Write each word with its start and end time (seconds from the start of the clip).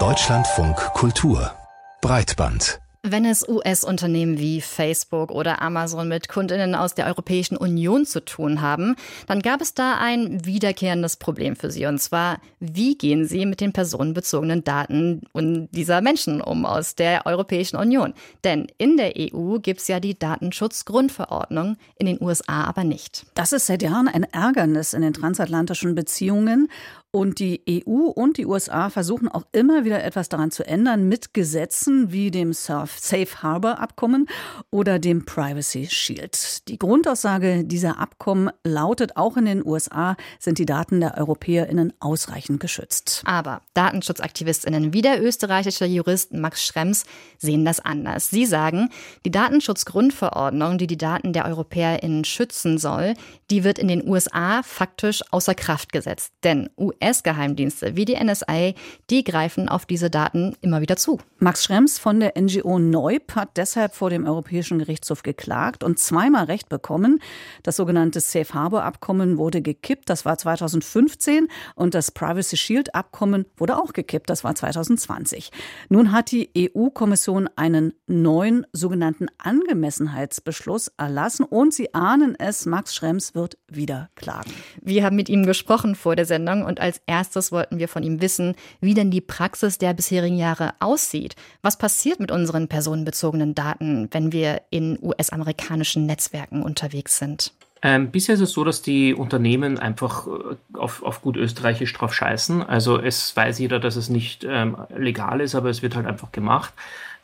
Deutschlandfunk 0.00 0.74
Kultur 0.94 1.52
Breitband 2.00 2.80
wenn 3.06 3.26
es 3.26 3.46
US-Unternehmen 3.46 4.38
wie 4.38 4.62
Facebook 4.62 5.30
oder 5.30 5.60
Amazon 5.60 6.08
mit 6.08 6.30
Kundinnen 6.30 6.74
aus 6.74 6.94
der 6.94 7.06
Europäischen 7.06 7.58
Union 7.58 8.06
zu 8.06 8.24
tun 8.24 8.62
haben, 8.62 8.96
dann 9.26 9.42
gab 9.42 9.60
es 9.60 9.74
da 9.74 9.98
ein 9.98 10.46
wiederkehrendes 10.46 11.18
Problem 11.18 11.54
für 11.54 11.70
sie. 11.70 11.84
Und 11.84 11.98
zwar, 12.00 12.38
wie 12.60 12.96
gehen 12.96 13.26
sie 13.26 13.44
mit 13.44 13.60
den 13.60 13.74
personenbezogenen 13.74 14.64
Daten 14.64 15.20
dieser 15.34 16.00
Menschen 16.00 16.40
um 16.40 16.64
aus 16.64 16.94
der 16.94 17.26
Europäischen 17.26 17.76
Union? 17.76 18.14
Denn 18.42 18.68
in 18.78 18.96
der 18.96 19.12
EU 19.18 19.58
gibt 19.58 19.80
es 19.80 19.88
ja 19.88 20.00
die 20.00 20.18
Datenschutzgrundverordnung, 20.18 21.76
in 21.98 22.06
den 22.06 22.22
USA 22.22 22.64
aber 22.64 22.84
nicht. 22.84 23.26
Das 23.34 23.52
ist 23.52 23.66
seit 23.66 23.82
Jahren 23.82 24.08
ein 24.08 24.24
Ärgernis 24.24 24.94
in 24.94 25.02
den 25.02 25.12
transatlantischen 25.12 25.94
Beziehungen. 25.94 26.70
Und 27.14 27.38
die 27.38 27.62
EU 27.86 28.08
und 28.08 28.38
die 28.38 28.44
USA 28.44 28.90
versuchen 28.90 29.28
auch 29.28 29.44
immer 29.52 29.84
wieder 29.84 30.02
etwas 30.02 30.28
daran 30.28 30.50
zu 30.50 30.66
ändern 30.66 31.08
mit 31.08 31.32
Gesetzen 31.32 32.10
wie 32.10 32.32
dem 32.32 32.52
Safe 32.52 33.28
Harbor 33.40 33.78
Abkommen 33.78 34.26
oder 34.72 34.98
dem 34.98 35.24
Privacy 35.24 35.86
Shield. 35.88 36.66
Die 36.66 36.76
Grundaussage 36.76 37.62
dieser 37.62 38.00
Abkommen 38.00 38.50
lautet, 38.64 39.16
auch 39.16 39.36
in 39.36 39.44
den 39.44 39.64
USA 39.64 40.16
sind 40.40 40.58
die 40.58 40.66
Daten 40.66 40.98
der 40.98 41.16
EuropäerInnen 41.16 41.92
ausreichend 42.00 42.58
geschützt. 42.58 43.22
Aber 43.26 43.62
DatenschutzaktivistInnen 43.74 44.92
wie 44.92 45.02
der 45.02 45.22
österreichische 45.22 45.84
Jurist 45.84 46.32
Max 46.32 46.64
Schrems 46.64 47.04
sehen 47.38 47.64
das 47.64 47.78
anders. 47.78 48.30
Sie 48.30 48.44
sagen, 48.44 48.88
die 49.24 49.30
Datenschutzgrundverordnung, 49.30 50.78
die 50.78 50.88
die 50.88 50.98
Daten 50.98 51.32
der 51.32 51.46
EuropäerInnen 51.46 52.24
schützen 52.24 52.76
soll, 52.76 53.14
die 53.52 53.62
wird 53.62 53.78
in 53.78 53.86
den 53.86 54.04
USA 54.04 54.64
faktisch 54.64 55.22
außer 55.30 55.54
Kraft 55.54 55.92
gesetzt. 55.92 56.32
Denn 56.42 56.70
US-Geheimdienste 57.04 57.96
wie 57.96 58.04
die 58.04 58.16
NSA, 58.22 58.72
die 59.10 59.24
greifen 59.24 59.68
auf 59.68 59.86
diese 59.86 60.10
Daten 60.10 60.56
immer 60.60 60.80
wieder 60.80 60.96
zu. 60.96 61.18
Max 61.38 61.64
Schrems 61.64 61.98
von 61.98 62.20
der 62.20 62.34
NGO 62.40 62.78
Neub 62.78 63.34
hat 63.34 63.56
deshalb 63.56 63.94
vor 63.94 64.10
dem 64.10 64.26
Europäischen 64.26 64.78
Gerichtshof 64.78 65.22
geklagt 65.22 65.84
und 65.84 65.98
zweimal 65.98 66.44
Recht 66.44 66.68
bekommen. 66.68 67.20
Das 67.62 67.76
sogenannte 67.76 68.20
Safe 68.20 68.52
Harbor 68.54 68.84
Abkommen 68.84 69.36
wurde 69.38 69.60
gekippt, 69.60 70.08
das 70.08 70.24
war 70.24 70.38
2015 70.38 71.48
und 71.74 71.94
das 71.94 72.10
Privacy 72.10 72.56
Shield 72.56 72.94
Abkommen 72.94 73.44
wurde 73.56 73.76
auch 73.76 73.92
gekippt, 73.92 74.30
das 74.30 74.44
war 74.44 74.54
2020. 74.54 75.50
Nun 75.88 76.12
hat 76.12 76.30
die 76.30 76.50
EU-Kommission 76.56 77.48
einen 77.56 77.92
neuen 78.06 78.66
sogenannten 78.72 79.26
Angemessenheitsbeschluss 79.38 80.92
erlassen 80.96 81.44
und 81.44 81.74
sie 81.74 81.92
ahnen 81.94 82.36
es, 82.38 82.66
Max 82.66 82.94
Schrems 82.94 83.34
wird 83.34 83.58
wieder 83.68 84.10
klagen. 84.14 84.50
Wir 84.80 85.04
haben 85.04 85.16
mit 85.16 85.28
ihm 85.28 85.44
gesprochen 85.44 85.94
vor 85.94 86.16
der 86.16 86.24
Sendung 86.24 86.64
und 86.64 86.80
als 86.80 86.93
als 86.94 87.02
erstes 87.06 87.52
wollten 87.52 87.78
wir 87.78 87.88
von 87.88 88.02
ihm 88.02 88.20
wissen, 88.20 88.54
wie 88.80 88.94
denn 88.94 89.10
die 89.10 89.20
Praxis 89.20 89.78
der 89.78 89.94
bisherigen 89.94 90.36
Jahre 90.36 90.74
aussieht. 90.80 91.34
Was 91.62 91.76
passiert 91.76 92.20
mit 92.20 92.30
unseren 92.30 92.68
personenbezogenen 92.68 93.54
Daten, 93.54 94.08
wenn 94.12 94.32
wir 94.32 94.62
in 94.70 94.98
US-amerikanischen 95.02 96.06
Netzwerken 96.06 96.62
unterwegs 96.62 97.18
sind? 97.18 97.52
Ähm, 97.82 98.10
bisher 98.10 98.36
ist 98.36 98.40
es 98.40 98.52
so, 98.52 98.64
dass 98.64 98.80
die 98.80 99.12
Unternehmen 99.12 99.78
einfach 99.78 100.26
äh, 100.26 100.78
auf, 100.78 101.02
auf 101.02 101.20
gut 101.20 101.36
österreichisch 101.36 101.92
drauf 101.92 102.14
scheißen. 102.14 102.62
Also 102.62 102.98
es 102.98 103.36
weiß 103.36 103.58
jeder, 103.58 103.78
dass 103.78 103.96
es 103.96 104.08
nicht 104.08 104.46
ähm, 104.48 104.76
legal 104.96 105.40
ist, 105.40 105.54
aber 105.54 105.68
es 105.68 105.82
wird 105.82 105.96
halt 105.96 106.06
einfach 106.06 106.32
gemacht. 106.32 106.72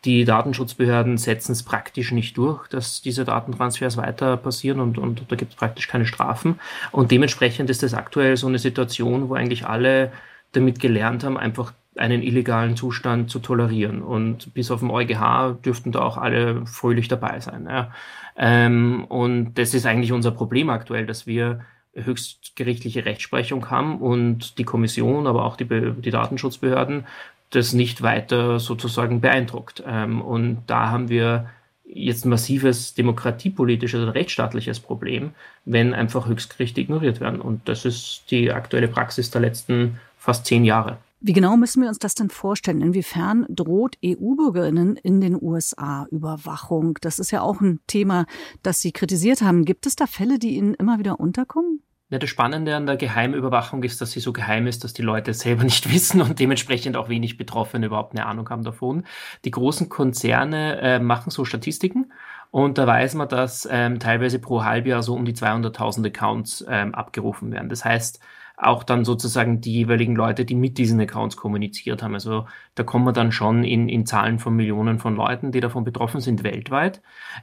Die 0.05 0.25
Datenschutzbehörden 0.25 1.19
setzen 1.19 1.53
es 1.53 1.63
praktisch 1.63 2.11
nicht 2.13 2.37
durch, 2.37 2.67
dass 2.69 3.03
diese 3.03 3.25
Datentransfers 3.25 3.97
weiter 3.97 4.37
passieren 4.37 4.81
und, 4.81 4.97
und 4.97 5.25
da 5.29 5.37
gibt 5.37 5.53
es 5.53 5.59
praktisch 5.59 5.89
keine 5.89 6.07
Strafen. 6.07 6.59
Und 6.91 7.11
dementsprechend 7.11 7.69
ist 7.69 7.83
das 7.83 7.93
aktuell 7.93 8.37
so 8.37 8.47
eine 8.47 8.59
Situation, 8.59 9.29
wo 9.29 9.35
eigentlich 9.35 9.67
alle 9.67 10.13
damit 10.53 10.81
gelernt 10.81 11.23
haben, 11.23 11.37
einfach 11.37 11.73
einen 11.97 12.23
illegalen 12.23 12.77
Zustand 12.77 13.31
zu 13.31 13.41
tolerieren. 13.41 14.03
Und 14.03 14.55
bis 14.55 14.71
auf 14.71 14.81
den 14.81 14.91
EuGH 14.91 15.59
dürften 15.65 15.93
da 15.93 16.01
auch 16.01 16.17
alle 16.17 16.65
fröhlich 16.67 17.09
dabei 17.09 17.41
sein. 17.41 17.67
Ja. 17.69 17.93
Ähm, 18.37 19.05
und 19.05 19.55
das 19.55 19.75
ist 19.75 19.87
eigentlich 19.87 20.13
unser 20.13 20.31
Problem 20.31 20.71
aktuell, 20.71 21.07
dass 21.07 21.27
wir 21.27 21.61
höchstgerichtliche 21.95 23.05
Rechtsprechung 23.05 23.69
haben 23.71 23.99
und 24.01 24.59
die 24.59 24.65
Kommission, 24.65 25.27
aber 25.27 25.45
auch 25.45 25.57
die, 25.57 25.67
die 25.67 26.11
Datenschutzbehörden 26.11 27.05
das 27.51 27.73
nicht 27.73 28.03
weiter 28.03 28.59
sozusagen 28.59 29.21
beeindruckt. 29.21 29.83
Ähm, 29.87 30.23
und 30.23 30.63
da 30.67 30.91
haben 30.91 31.09
wir 31.09 31.51
jetzt 31.85 32.25
ein 32.25 32.31
massives 32.31 32.95
demokratiepolitisches 32.95 34.03
oder 34.03 34.15
rechtsstaatliches 34.15 34.81
Problem, 34.81 35.33
wenn 35.65 35.93
einfach 35.93 36.27
Höchstgerichte 36.27 36.81
ignoriert 36.81 37.21
werden. 37.21 37.41
Und 37.41 37.69
das 37.69 37.85
ist 37.85 38.25
die 38.31 38.53
aktuelle 38.53 38.89
Praxis 38.89 39.31
der 39.31 39.41
letzten 39.41 39.99
fast 40.17 40.47
zehn 40.47 40.65
Jahre. 40.65 40.99
Wie 41.23 41.35
genau 41.35 41.57
müssen 41.59 41.83
wir 41.83 41.89
uns 41.89 41.99
das 41.99 42.15
denn 42.15 42.31
vorstellen? 42.31 42.81
Inwiefern 42.81 43.45
droht 43.51 43.99
EU-Bürgerinnen 44.03 44.97
in 44.97 45.21
den 45.21 45.41
USA 45.41 46.07
Überwachung? 46.11 46.97
Das 47.03 47.19
ist 47.19 47.31
ja 47.31 47.43
auch 47.43 47.61
ein 47.61 47.81
Thema, 47.87 48.25
das 48.63 48.81
Sie 48.81 48.93
kritisiert 48.93 49.43
haben. 49.43 49.67
Gibt 49.67 49.85
es 49.85 49.97
da 49.97 50.07
Fälle, 50.07 50.39
die 50.39 50.57
Ihnen 50.57 50.73
immer 50.73 50.99
wieder 50.99 51.21
unterkommen? 51.21 51.83
Ja, 52.11 52.19
das 52.19 52.29
Spannende 52.29 52.75
an 52.75 52.87
der 52.87 52.97
Geheimüberwachung 52.97 53.85
ist, 53.85 54.01
dass 54.01 54.11
sie 54.11 54.19
so 54.19 54.33
geheim 54.33 54.67
ist, 54.67 54.83
dass 54.83 54.93
die 54.93 55.03
Leute 55.03 55.33
selber 55.33 55.63
nicht 55.65 55.91
wissen 55.93 56.21
und 56.21 56.41
dementsprechend 56.41 56.97
auch 56.97 57.09
wenig 57.09 57.37
Betroffene 57.37 57.87
überhaupt 57.87 58.15
eine 58.15 58.27
Ahnung 58.27 58.51
haben 58.51 58.65
davon. 58.65 59.05
Die 59.45 59.53
großen 59.53 59.89
Konzerne 59.89 60.81
äh, 60.81 60.99
machen 60.99 61.31
so 61.31 61.45
Statistiken 61.45 62.13
und 62.51 62.79
da 62.79 62.87
weiß 62.87 63.15
man, 63.15 63.29
dass 63.29 63.69
ähm, 63.71 64.01
teilweise 64.01 64.41
pro 64.41 64.65
Halbjahr 64.65 65.05
so 65.05 65.15
um 65.15 65.25
die 65.25 65.35
200.000 65.35 66.07
Accounts 66.09 66.65
ähm, 66.69 66.97
abgerufen 66.97 67.53
werden. 67.53 67.69
Das 67.69 67.85
heißt, 67.85 68.21
auch 68.63 68.83
dann 68.83 69.05
sozusagen 69.05 69.61
die 69.61 69.73
jeweiligen 69.73 70.15
Leute, 70.15 70.45
die 70.45 70.55
mit 70.55 70.77
diesen 70.79 71.01
Accounts 71.01 71.37
kommuniziert 71.37 72.03
haben. 72.03 72.15
Also 72.15 72.47
da 72.75 72.83
kommen 72.83 73.05
wir 73.07 73.13
dann 73.13 73.33
schon 73.33 73.65
in, 73.65 73.89
in 73.89 74.07
Zahlen 74.07 74.39
von 74.39 74.55
Millionen 74.55 74.99
von 74.99 75.17
Leuten, 75.17 75.51
die 75.51 75.61
davon 75.61 75.85
betroffen 75.85 76.21
sind 76.21 76.45
weltweit. 76.45 77.01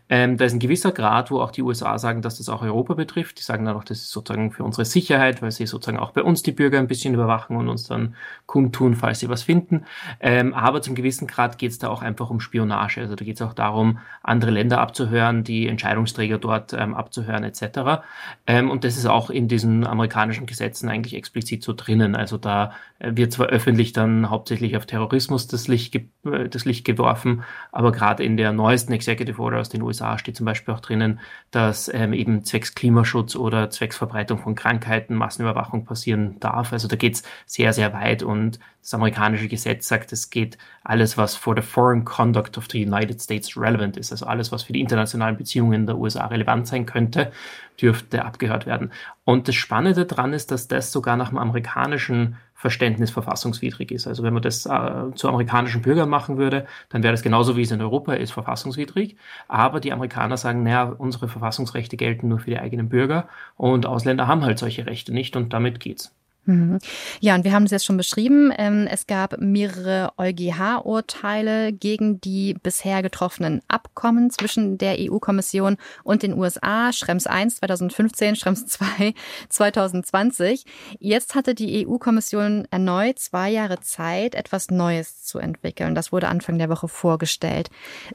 Ähm, 0.09 0.37
da 0.37 0.45
ist 0.45 0.53
ein 0.53 0.59
gewisser 0.59 0.91
Grad, 0.91 1.31
wo 1.31 1.41
auch 1.41 1.51
die 1.51 1.63
USA 1.63 1.97
sagen, 1.97 2.21
dass 2.21 2.37
das 2.37 2.49
auch 2.49 2.61
Europa 2.61 2.93
betrifft. 2.93 3.39
Die 3.39 3.43
sagen 3.43 3.65
dann 3.65 3.75
auch, 3.75 3.83
das 3.83 3.99
ist 3.99 4.11
sozusagen 4.11 4.51
für 4.51 4.63
unsere 4.63 4.85
Sicherheit, 4.85 5.41
weil 5.41 5.51
sie 5.51 5.65
sozusagen 5.65 5.99
auch 5.99 6.11
bei 6.11 6.21
uns 6.21 6.43
die 6.43 6.51
Bürger 6.51 6.79
ein 6.79 6.87
bisschen 6.87 7.13
überwachen 7.13 7.57
und 7.57 7.67
uns 7.67 7.87
dann 7.87 8.15
kundtun, 8.45 8.95
falls 8.95 9.19
sie 9.19 9.29
was 9.29 9.43
finden. 9.43 9.85
Ähm, 10.19 10.53
aber 10.53 10.81
zum 10.81 10.95
gewissen 10.95 11.27
Grad 11.27 11.57
geht 11.57 11.71
es 11.71 11.79
da 11.79 11.89
auch 11.89 12.01
einfach 12.01 12.29
um 12.29 12.39
Spionage. 12.39 13.01
Also 13.01 13.15
da 13.15 13.25
geht 13.25 13.35
es 13.35 13.41
auch 13.41 13.53
darum, 13.53 13.99
andere 14.21 14.51
Länder 14.51 14.79
abzuhören, 14.79 15.43
die 15.43 15.67
Entscheidungsträger 15.67 16.37
dort 16.37 16.73
ähm, 16.73 16.93
abzuhören 16.93 17.43
etc. 17.43 18.03
Ähm, 18.45 18.69
und 18.69 18.83
das 18.83 18.97
ist 18.97 19.07
auch 19.07 19.29
in 19.29 19.47
diesen 19.47 19.85
amerikanischen 19.85 20.45
Gesetzen 20.45 20.89
eigentlich 20.89 21.06
explizit 21.15 21.63
so 21.63 21.73
drinnen. 21.73 22.15
Also 22.15 22.37
da 22.37 22.73
äh, 22.99 23.11
wird 23.15 23.33
zwar 23.33 23.47
öffentlich 23.47 23.93
dann 23.93 24.29
hauptsächlich 24.29 24.77
auf 24.77 24.85
Terrorismus 24.85 25.47
das 25.47 25.67
Licht, 25.67 25.95
äh, 25.95 26.49
das 26.49 26.65
Licht 26.65 26.85
geworfen, 26.85 27.43
aber 27.71 27.91
gerade 27.91 28.23
in 28.23 28.37
der 28.37 28.51
neuesten 28.51 28.93
Executive 28.93 29.41
Order 29.41 29.59
aus 29.59 29.69
den 29.69 29.81
USA 29.81 30.17
steht 30.17 30.35
zum 30.35 30.45
Beispiel 30.45 30.73
auch 30.73 30.79
drinnen, 30.79 31.19
dass 31.51 31.91
ähm, 31.93 32.13
eben 32.13 32.43
zwecks 32.43 32.75
Klimaschutz 32.75 33.35
oder 33.35 33.69
zwecks 33.69 33.97
Verbreitung 33.97 34.39
von 34.39 34.55
Krankheiten 34.55 35.15
Massenüberwachung 35.15 35.85
passieren 35.85 36.39
darf. 36.39 36.73
Also 36.73 36.87
da 36.87 36.95
geht's 36.95 37.23
sehr, 37.45 37.73
sehr 37.73 37.93
weit 37.93 38.23
und 38.23 38.59
das 38.87 38.93
amerikanische 38.93 39.49
Gesetz 39.49 39.89
sagt, 39.89 40.13
es 40.13 40.29
geht 40.29 40.57
alles, 40.85 41.17
was 41.17 41.35
for 41.35 41.53
the 41.53 41.61
foreign 41.61 42.05
conduct 42.05 42.57
of 42.57 42.67
the 42.71 42.85
United 42.85 43.21
States 43.21 43.57
relevant 43.57 43.97
ist, 43.97 44.13
also 44.13 44.25
alles, 44.25 44.53
was 44.53 44.63
für 44.63 44.71
die 44.71 44.79
internationalen 44.79 45.35
Beziehungen 45.35 45.85
der 45.85 45.97
USA 45.97 46.25
relevant 46.27 46.67
sein 46.67 46.85
könnte, 46.85 47.33
dürfte 47.81 48.23
abgehört 48.23 48.65
werden. 48.65 48.91
Und 49.27 49.49
das 49.49 49.55
Spannende 49.55 50.05
daran 50.05 50.31
ist, 50.31 50.51
dass 50.51 50.69
das 50.69 50.93
sogar 50.93 51.17
nach 51.17 51.27
dem 51.29 51.37
amerikanischen 51.37 52.37
Verständnis 52.53 53.11
verfassungswidrig 53.11 53.91
ist. 53.91 54.07
Also 54.07 54.23
wenn 54.23 54.33
man 54.33 54.41
das 54.41 54.65
äh, 54.65 55.13
zu 55.15 55.27
amerikanischen 55.27 55.81
Bürgern 55.81 56.07
machen 56.07 56.37
würde, 56.37 56.65
dann 56.87 57.03
wäre 57.03 57.11
das 57.11 57.23
genauso 57.23 57.57
wie 57.57 57.63
es 57.63 57.71
in 57.71 57.81
Europa 57.81 58.13
ist, 58.13 58.31
verfassungswidrig. 58.31 59.17
Aber 59.49 59.81
die 59.81 59.91
Amerikaner 59.91 60.37
sagen, 60.37 60.63
naja, 60.63 60.83
unsere 60.97 61.27
Verfassungsrechte 61.27 61.97
gelten 61.97 62.29
nur 62.29 62.39
für 62.39 62.51
die 62.51 62.59
eigenen 62.59 62.87
Bürger 62.87 63.27
und 63.57 63.85
Ausländer 63.85 64.27
haben 64.27 64.45
halt 64.45 64.59
solche 64.59 64.85
Rechte 64.85 65.13
nicht 65.13 65.35
und 65.35 65.51
damit 65.51 65.81
geht's. 65.81 66.16
Mhm. 66.47 66.79
Ja, 67.19 67.35
und 67.35 67.43
wir 67.43 67.51
haben 67.51 67.63
es 67.63 67.71
jetzt 67.71 67.85
schon 67.85 67.97
beschrieben. 67.97 68.53
Ähm, 68.57 68.87
es 68.89 69.05
gab 69.05 69.37
mehrere 69.37 70.13
EuGH-Urteile 70.17 71.73
gegen 71.73 72.21
die 72.21 72.53
bisher 72.53 73.01
getroffenen 73.01 73.61
Abkommen 73.67 74.31
zwischen 74.31 74.77
der 74.77 74.95
EU-Kommission 74.97 75.75
und 76.03 76.23
den 76.23 76.37
USA. 76.37 76.93
Schrems 76.93 77.27
1 77.27 77.57
2015, 77.57 78.37
Schrems 78.37 78.65
2 78.65 79.13
2020. 79.49 80.63
Jetzt 80.99 81.35
hatte 81.35 81.53
die 81.53 81.85
EU-Kommission 81.85 82.65
erneut 82.71 83.19
zwei 83.19 83.49
Jahre 83.49 83.81
Zeit, 83.81 84.33
etwas 84.33 84.69
Neues 84.69 85.23
zu 85.23 85.39
entwickeln. 85.39 85.95
Das 85.95 86.13
wurde 86.13 86.29
Anfang 86.29 86.57
der 86.57 86.69
Woche 86.69 86.87
vorgestellt. 86.87 87.69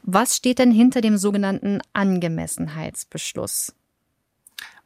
Was 0.05 0.37
steht 0.37 0.59
denn 0.59 0.73
hinter 0.73 1.03
dem 1.03 1.19
sogenannten 1.19 1.81
Angemessenheitsbeschluss? 1.93 3.75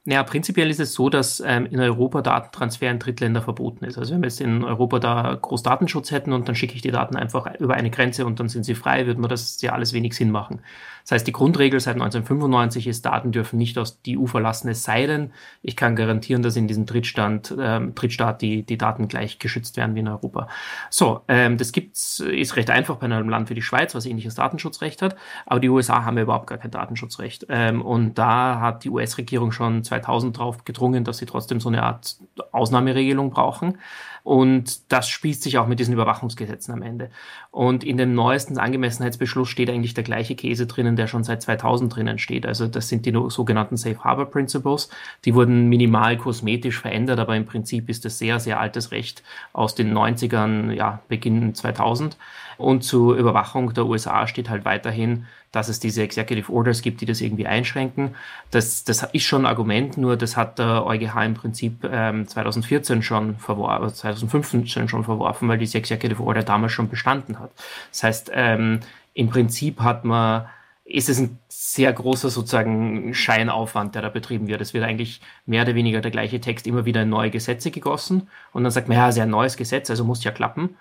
Naja, 0.07 0.23
prinzipiell 0.23 0.71
ist 0.71 0.79
es 0.79 0.95
so, 0.95 1.11
dass 1.11 1.43
ähm, 1.45 1.67
in 1.67 1.81
Europa 1.81 2.23
Datentransfer 2.23 2.89
in 2.89 3.01
Drittländer 3.01 3.43
verboten 3.43 3.85
ist. 3.85 3.99
Also 3.99 4.15
wenn 4.15 4.23
wir 4.23 4.29
jetzt 4.29 4.41
in 4.41 4.63
Europa 4.63 5.01
da 5.01 5.37
Großdatenschutz 5.41 6.13
hätten 6.13 6.33
und 6.33 6.47
dann 6.47 6.55
schicke 6.55 6.77
ich 6.77 6.83
die 6.83 6.93
Daten 6.93 7.17
einfach 7.17 7.53
über 7.59 7.75
eine 7.75 7.91
Grenze 7.91 8.25
und 8.25 8.39
dann 8.39 8.49
sind 8.49 8.63
sie 8.63 8.77
frei, 8.77 9.07
würde 9.07 9.21
man 9.21 9.29
das 9.29 9.61
ja 9.63 9.73
alles 9.73 9.93
wenig 9.93 10.15
Sinn 10.15 10.31
machen. 10.31 10.61
Das 11.07 11.13
heißt, 11.13 11.27
die 11.29 11.33
Grundregel 11.33 11.79
seit 11.79 11.95
1995 11.95 12.89
ist, 12.89 13.07
Daten 13.07 13.31
dürfen 13.31 13.59
nicht 13.59 13.79
aus 13.79 14.03
die 14.03 14.19
EU 14.19 14.27
verlassen, 14.27 14.69
es 14.69 14.83
sei 14.83 15.07
denn, 15.07 15.31
ich 15.63 15.77
kann 15.77 15.95
garantieren, 15.95 16.43
dass 16.43 16.57
in 16.57 16.67
diesem 16.67 16.85
Drittstand, 16.85 17.55
ähm, 17.61 17.95
Drittstaat 17.95 18.43
die, 18.43 18.65
die 18.65 18.77
Daten 18.77 19.07
gleich 19.07 19.39
geschützt 19.39 19.77
werden 19.77 19.95
wie 19.95 20.01
in 20.01 20.09
Europa. 20.09 20.49
So, 20.91 21.23
ähm, 21.29 21.59
das 21.59 21.71
gibt's, 21.71 22.19
ist 22.19 22.57
recht 22.57 22.71
einfach 22.71 22.97
bei 22.97 23.07
einem 23.07 23.29
Land 23.29 23.51
wie 23.51 23.55
die 23.55 23.63
Schweiz, 23.63 23.95
was 23.95 24.05
ähnliches 24.05 24.35
Datenschutzrecht 24.35 25.01
hat, 25.01 25.15
aber 25.47 25.61
die 25.61 25.69
USA 25.69 26.05
haben 26.05 26.17
ja 26.17 26.25
überhaupt 26.25 26.49
gar 26.49 26.59
kein 26.59 26.73
Datenschutzrecht. 26.73 27.47
Ähm, 27.51 27.83
und 27.83 28.15
da 28.15 28.59
hat 28.59 28.83
die 28.83 28.91
US-Regierung 28.91 29.53
schon 29.53 29.85
2000 30.01 30.37
drauf 30.37 30.65
gedrungen, 30.65 31.05
dass 31.05 31.19
sie 31.19 31.27
trotzdem 31.27 31.61
so 31.61 31.69
eine 31.69 31.83
Art 31.83 32.17
Ausnahmeregelung 32.57 33.31
brauchen. 33.31 33.79
Und 34.27 34.93
das 34.93 35.09
spießt 35.09 35.45
sich 35.45 35.57
auch 35.57 35.69
mit 35.69 35.79
diesen 35.79 35.95
Überwachungsgesetzen 35.95 36.75
am 36.75 36.83
Ende. 36.83 37.11
Und 37.53 37.85
in 37.85 37.97
dem 37.97 38.13
neuesten 38.13 38.59
Angemessenheitsbeschluss 38.59 39.49
steht 39.49 39.71
eigentlich 39.71 39.95
der 39.95 40.03
gleiche 40.03 40.35
Käse 40.35 40.67
drinnen, 40.67 40.97
der 40.97 41.07
schon 41.07 41.23
seit 41.23 41.43
2000 41.43 41.95
drinnen 41.95 42.19
steht. 42.19 42.45
Also 42.45 42.67
das 42.67 42.89
sind 42.89 43.07
die 43.07 43.13
sogenannten 43.29 43.77
Safe 43.77 44.01
Harbor 44.01 44.27
Principles. 44.27 44.89
Die 45.25 45.37
wurden 45.37 45.69
minimal 45.69 46.17
kosmetisch 46.17 46.81
verändert, 46.81 47.21
aber 47.21 47.37
im 47.37 47.47
Prinzip 47.47 47.89
ist 47.89 48.05
das 48.05 48.19
sehr, 48.19 48.41
sehr 48.41 48.59
altes 48.59 48.91
Recht 48.91 49.23
aus 49.53 49.77
den 49.77 49.97
90ern, 49.97 50.73
ja, 50.73 51.03
Beginn 51.07 51.55
2000. 51.55 52.17
Und 52.59 52.83
zur 52.83 53.17
Überwachung 53.17 53.75
der 53.75 53.87
USA 53.87 54.27
steht 54.27 54.51
halt 54.51 54.65
weiterhin, 54.65 55.27
dass 55.53 55.69
es 55.69 55.81
diese 55.81 56.03
Executive 56.03 56.53
Orders 56.53 56.83
gibt, 56.83 57.01
die 57.01 57.07
das 57.07 57.21
irgendwie 57.21 57.47
einschränken. 57.47 58.15
Das, 58.51 58.85
das 58.85 59.03
ist 59.13 59.25
schon 59.25 59.43
ein 59.43 59.47
Argument, 59.47 59.97
nur 59.97 60.17
das 60.17 60.37
hat 60.37 60.59
der 60.59 60.85
EuGH 60.85 61.25
im 61.25 61.35
Prinzip 61.35 61.89
ähm, 61.91 62.27
2014 62.53 63.03
schon 63.03 63.37
verworfen, 63.37 63.95
2015 63.95 64.89
schon 64.89 65.05
verworfen, 65.05 65.49
weil 65.49 65.59
diese 65.59 65.79
Executive 65.79 66.23
Order 66.23 66.43
damals 66.43 66.73
schon 66.73 66.89
bestanden 66.89 67.39
hat. 67.39 67.51
Das 67.91 68.03
heißt, 68.03 68.31
ähm, 68.35 68.81
im 69.15 69.29
Prinzip 69.29 69.81
hat 69.81 70.05
man 70.05 70.47
ist 70.87 71.09
es 71.09 71.19
ein 71.19 71.39
sehr 71.49 71.93
großer 71.93 72.31
sozusagen 72.31 73.13
Scheinaufwand, 73.13 73.97
der 73.97 74.03
da 74.03 74.09
betrieben 74.09 74.47
wird. 74.47 74.61
Es 74.61 74.73
wird 74.73 74.85
eigentlich 74.85 75.21
mehr 75.45 75.63
oder 75.63 75.75
weniger 75.75 76.01
der 76.01 76.13
gleiche 76.13 76.41
Text 76.41 76.67
immer 76.67 76.85
wieder 76.85 77.03
in 77.03 77.09
neue 77.09 77.31
Gesetze 77.31 77.73
gegossen 77.73 78.29
und 78.53 78.63
dann 78.63 78.71
sagt 78.71 78.87
man, 78.89 78.97
ja, 78.97 79.23
ein 79.23 79.31
neues 79.31 79.57
Gesetz, 79.57 79.91
also 79.91 80.05
muss 80.05 80.23
ja 80.23 80.31
klappen. 80.31 80.77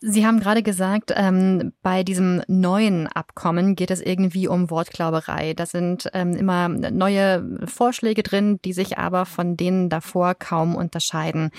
Sie 0.00 0.26
haben 0.26 0.40
gerade 0.40 0.62
gesagt, 0.62 1.12
ähm, 1.16 1.72
bei 1.82 2.02
diesem 2.02 2.42
neuen 2.48 3.06
Abkommen 3.06 3.76
geht 3.76 3.90
es 3.90 4.00
irgendwie 4.00 4.46
um 4.46 4.70
Wortglauberei. 4.70 5.54
Da 5.54 5.64
sind 5.64 6.10
ähm, 6.12 6.34
immer 6.34 6.68
neue 6.68 7.58
Vorschläge 7.66 8.22
drin, 8.22 8.58
die 8.64 8.72
sich 8.72 8.98
aber 8.98 9.24
von 9.24 9.56
denen 9.56 9.88
davor 9.88 10.34
kaum 10.34 10.76
unterscheiden. 10.76 11.50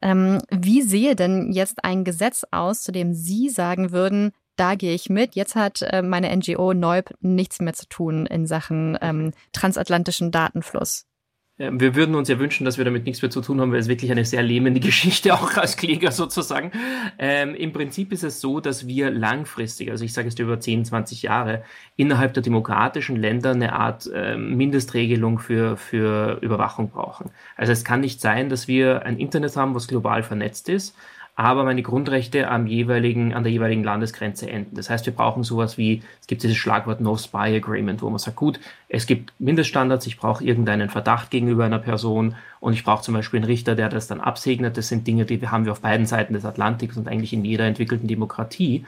Ähm, 0.00 0.38
wie 0.50 0.82
sehe 0.82 1.14
denn 1.14 1.52
jetzt 1.52 1.84
ein 1.84 2.04
Gesetz 2.04 2.44
aus, 2.50 2.82
zu 2.82 2.90
dem 2.90 3.12
Sie 3.12 3.50
sagen 3.50 3.92
würden, 3.92 4.32
da 4.56 4.76
gehe 4.76 4.94
ich 4.94 5.10
mit. 5.10 5.34
Jetzt 5.34 5.54
hat 5.54 5.82
äh, 5.82 6.02
meine 6.02 6.34
NGO 6.34 6.74
Neub 6.74 7.10
nichts 7.20 7.60
mehr 7.60 7.74
zu 7.74 7.86
tun 7.88 8.26
in 8.26 8.46
Sachen 8.46 8.96
ähm, 9.02 9.32
transatlantischen 9.52 10.30
Datenfluss. 10.30 11.06
Wir 11.56 11.94
würden 11.94 12.16
uns 12.16 12.28
ja 12.28 12.40
wünschen, 12.40 12.64
dass 12.64 12.78
wir 12.78 12.84
damit 12.84 13.04
nichts 13.04 13.22
mehr 13.22 13.30
zu 13.30 13.40
tun 13.40 13.60
haben, 13.60 13.70
weil 13.70 13.78
es 13.78 13.86
wirklich 13.86 14.10
eine 14.10 14.24
sehr 14.24 14.42
lähmende 14.42 14.80
Geschichte 14.88 15.34
auch 15.34 15.56
als 15.56 15.76
Kläger 15.76 16.10
sozusagen. 16.10 16.72
Ähm, 17.16 17.54
Im 17.54 17.72
Prinzip 17.72 18.12
ist 18.12 18.24
es 18.24 18.40
so, 18.40 18.58
dass 18.58 18.88
wir 18.88 19.12
langfristig, 19.12 19.92
also 19.92 20.04
ich 20.04 20.12
sage 20.12 20.26
es 20.26 20.38
über 20.38 20.58
10, 20.58 20.84
20 20.84 21.22
Jahre, 21.22 21.62
innerhalb 21.94 22.34
der 22.34 22.42
demokratischen 22.42 23.14
Länder 23.14 23.52
eine 23.52 23.72
Art 23.72 24.10
äh, 24.12 24.36
Mindestregelung 24.36 25.38
für, 25.38 25.76
für 25.76 26.38
Überwachung 26.42 26.90
brauchen. 26.90 27.30
Also 27.56 27.70
es 27.70 27.84
kann 27.84 28.00
nicht 28.00 28.20
sein, 28.20 28.48
dass 28.48 28.66
wir 28.66 29.06
ein 29.06 29.18
Internet 29.18 29.56
haben, 29.56 29.76
was 29.76 29.86
global 29.86 30.24
vernetzt 30.24 30.68
ist, 30.68 30.96
aber 31.36 31.64
meine 31.64 31.82
Grundrechte 31.82 32.48
am 32.48 32.66
jeweiligen, 32.66 33.34
an 33.34 33.42
der 33.42 33.50
jeweiligen 33.50 33.82
Landesgrenze 33.82 34.48
enden. 34.48 34.76
Das 34.76 34.88
heißt, 34.88 35.04
wir 35.06 35.12
brauchen 35.12 35.42
sowas 35.42 35.76
wie, 35.76 36.02
es 36.20 36.28
gibt 36.28 36.44
dieses 36.44 36.56
Schlagwort 36.56 37.00
No 37.00 37.16
Spy 37.16 37.56
Agreement, 37.56 38.02
wo 38.02 38.10
man 38.10 38.20
sagt, 38.20 38.36
gut, 38.36 38.60
es 38.88 39.06
gibt 39.06 39.32
Mindeststandards, 39.40 40.06
ich 40.06 40.16
brauche 40.16 40.44
irgendeinen 40.44 40.90
Verdacht 40.90 41.30
gegenüber 41.30 41.64
einer 41.64 41.80
Person 41.80 42.36
und 42.60 42.74
ich 42.74 42.84
brauche 42.84 43.02
zum 43.02 43.14
Beispiel 43.14 43.38
einen 43.38 43.46
Richter, 43.46 43.74
der 43.74 43.88
das 43.88 44.06
dann 44.06 44.20
absegnet. 44.20 44.76
Das 44.76 44.88
sind 44.88 45.06
Dinge, 45.08 45.24
die 45.24 45.44
haben 45.48 45.64
wir 45.64 45.72
auf 45.72 45.80
beiden 45.80 46.06
Seiten 46.06 46.34
des 46.34 46.44
Atlantiks 46.44 46.96
und 46.96 47.08
eigentlich 47.08 47.32
in 47.32 47.44
jeder 47.44 47.64
entwickelten 47.64 48.06
Demokratie. 48.06 48.84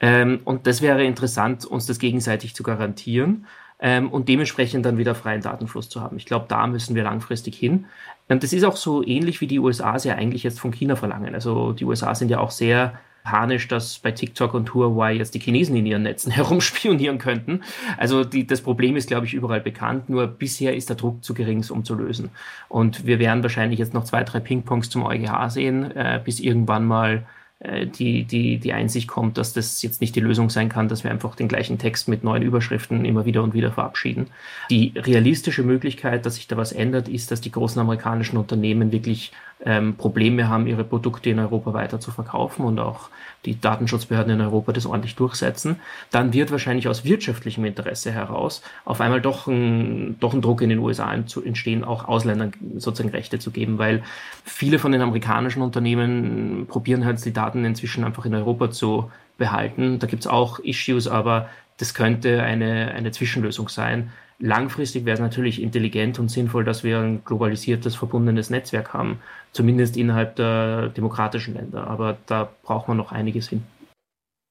Ähm, 0.00 0.40
und 0.44 0.66
das 0.66 0.82
wäre 0.82 1.02
interessant, 1.02 1.64
uns 1.64 1.86
das 1.86 1.98
gegenseitig 1.98 2.54
zu 2.54 2.62
garantieren 2.62 3.46
ähm, 3.78 4.10
und 4.10 4.28
dementsprechend 4.28 4.86
dann 4.86 4.98
wieder 4.98 5.14
freien 5.14 5.42
Datenfluss 5.42 5.88
zu 5.88 6.00
haben. 6.00 6.16
Ich 6.16 6.26
glaube, 6.26 6.46
da 6.48 6.66
müssen 6.66 6.94
wir 6.94 7.02
langfristig 7.02 7.56
hin. 7.56 7.86
Und 8.28 8.42
das 8.42 8.52
ist 8.52 8.64
auch 8.64 8.76
so 8.76 9.04
ähnlich, 9.04 9.40
wie 9.40 9.46
die 9.46 9.58
USA 9.58 9.96
es 9.96 10.04
ja 10.04 10.14
eigentlich 10.14 10.42
jetzt 10.42 10.60
von 10.60 10.72
China 10.72 10.96
verlangen. 10.96 11.34
Also 11.34 11.72
die 11.72 11.84
USA 11.84 12.14
sind 12.14 12.30
ja 12.30 12.40
auch 12.40 12.50
sehr 12.50 12.98
panisch, 13.26 13.66
dass 13.66 13.98
bei 13.98 14.12
TikTok 14.12 14.54
und 14.54 14.72
Huawei 14.72 15.14
jetzt 15.14 15.34
die 15.34 15.40
Chinesen 15.40 15.76
in 15.76 15.84
ihren 15.84 16.04
Netzen 16.04 16.30
herumspionieren 16.32 17.18
könnten. 17.18 17.62
Also 17.98 18.24
die, 18.24 18.46
das 18.46 18.62
Problem 18.62 18.96
ist, 18.96 19.08
glaube 19.08 19.26
ich, 19.26 19.34
überall 19.34 19.60
bekannt, 19.60 20.08
nur 20.08 20.26
bisher 20.28 20.74
ist 20.76 20.88
der 20.88 20.96
Druck 20.96 21.24
zu 21.24 21.34
gering, 21.34 21.64
um 21.70 21.84
zu 21.84 21.94
lösen. 21.94 22.30
Und 22.68 23.04
wir 23.04 23.18
werden 23.18 23.42
wahrscheinlich 23.42 23.80
jetzt 23.80 23.94
noch 23.94 24.04
zwei, 24.04 24.22
drei 24.22 24.40
Pingpongs 24.40 24.90
zum 24.90 25.04
EuGH 25.04 25.50
sehen, 25.50 25.90
äh, 25.96 26.20
bis 26.24 26.40
irgendwann 26.40 26.86
mal 26.86 27.26
die, 27.58 28.24
die, 28.24 28.58
die 28.58 28.72
Einsicht 28.74 29.08
kommt, 29.08 29.38
dass 29.38 29.54
das 29.54 29.80
jetzt 29.80 30.02
nicht 30.02 30.14
die 30.14 30.20
Lösung 30.20 30.50
sein 30.50 30.68
kann, 30.68 30.88
dass 30.88 31.04
wir 31.04 31.10
einfach 31.10 31.34
den 31.34 31.48
gleichen 31.48 31.78
Text 31.78 32.06
mit 32.06 32.22
neuen 32.22 32.42
Überschriften 32.42 33.06
immer 33.06 33.24
wieder 33.24 33.42
und 33.42 33.54
wieder 33.54 33.72
verabschieden. 33.72 34.26
Die 34.70 34.92
realistische 34.94 35.62
Möglichkeit, 35.62 36.26
dass 36.26 36.34
sich 36.34 36.48
da 36.48 36.58
was 36.58 36.72
ändert, 36.72 37.08
ist, 37.08 37.30
dass 37.30 37.40
die 37.40 37.50
großen 37.50 37.80
amerikanischen 37.80 38.36
Unternehmen 38.36 38.92
wirklich 38.92 39.32
ähm, 39.64 39.96
Probleme 39.96 40.48
haben, 40.48 40.66
ihre 40.66 40.84
Produkte 40.84 41.30
in 41.30 41.38
Europa 41.38 41.72
weiter 41.72 41.98
zu 41.98 42.10
verkaufen 42.10 42.64
und 42.64 42.78
auch 42.78 43.08
die 43.46 43.58
Datenschutzbehörden 43.58 44.34
in 44.34 44.40
Europa 44.40 44.72
das 44.72 44.86
ordentlich 44.86 45.14
durchsetzen, 45.16 45.80
dann 46.10 46.32
wird 46.32 46.50
wahrscheinlich 46.50 46.88
aus 46.88 47.04
wirtschaftlichem 47.04 47.64
Interesse 47.64 48.12
heraus 48.12 48.62
auf 48.84 49.00
einmal 49.00 49.20
doch 49.20 49.46
ein, 49.46 50.16
doch 50.20 50.34
ein 50.34 50.42
Druck 50.42 50.60
in 50.62 50.68
den 50.68 50.78
USA 50.78 51.12
entstehen, 51.14 51.84
auch 51.84 52.06
Ausländern 52.06 52.52
sozusagen 52.76 53.14
Rechte 53.14 53.38
zu 53.38 53.50
geben, 53.50 53.78
weil 53.78 54.02
viele 54.44 54.78
von 54.78 54.92
den 54.92 55.00
amerikanischen 55.00 55.62
Unternehmen 55.62 56.66
probieren 56.68 57.04
halt 57.04 57.24
die 57.24 57.32
Daten 57.32 57.64
inzwischen 57.64 58.04
einfach 58.04 58.26
in 58.26 58.34
Europa 58.34 58.70
zu 58.70 59.10
behalten. 59.38 59.98
Da 59.98 60.06
gibt 60.06 60.22
es 60.22 60.26
auch 60.26 60.58
Issues, 60.58 61.08
aber 61.08 61.48
das 61.78 61.94
könnte 61.94 62.42
eine, 62.42 62.92
eine 62.92 63.12
Zwischenlösung 63.12 63.68
sein. 63.68 64.12
Langfristig 64.38 65.04
wäre 65.04 65.14
es 65.14 65.20
natürlich 65.20 65.62
intelligent 65.62 66.18
und 66.18 66.30
sinnvoll, 66.30 66.64
dass 66.64 66.84
wir 66.84 66.98
ein 66.98 67.24
globalisiertes, 67.24 67.96
verbundenes 67.96 68.50
Netzwerk 68.50 68.92
haben, 68.92 69.18
zumindest 69.52 69.96
innerhalb 69.96 70.36
der 70.36 70.88
demokratischen 70.88 71.54
Länder. 71.54 71.86
Aber 71.86 72.18
da 72.26 72.50
braucht 72.62 72.88
man 72.88 72.98
noch 72.98 73.12
einiges 73.12 73.48
hin. 73.48 73.62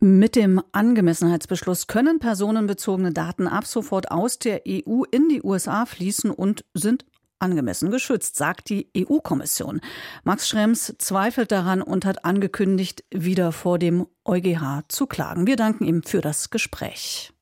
Mit 0.01 0.35
dem 0.35 0.61
Angemessenheitsbeschluss 0.71 1.87
können 1.87 2.19
personenbezogene 2.19 3.13
Daten 3.13 3.47
ab 3.47 3.65
sofort 3.65 4.11
aus 4.11 4.39
der 4.39 4.63
EU 4.67 5.03
in 5.09 5.29
die 5.29 5.41
USA 5.41 5.85
fließen 5.85 6.31
und 6.31 6.65
sind 6.73 7.05
angemessen 7.39 7.91
geschützt, 7.91 8.35
sagt 8.35 8.69
die 8.69 8.89
EU-Kommission. 8.97 9.81
Max 10.23 10.47
Schrems 10.47 10.95
zweifelt 10.97 11.51
daran 11.51 11.81
und 11.81 12.05
hat 12.05 12.25
angekündigt, 12.25 13.03
wieder 13.11 13.51
vor 13.51 13.79
dem 13.79 14.07
EuGH 14.25 14.83
zu 14.87 15.05
klagen. 15.05 15.47
Wir 15.47 15.55
danken 15.55 15.85
ihm 15.85 16.03
für 16.03 16.21
das 16.21 16.49
Gespräch. 16.49 17.34